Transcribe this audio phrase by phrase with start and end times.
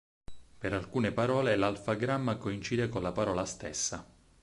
[0.57, 4.03] Per alcune parole, l'alfagramma coincide con la parola stessa.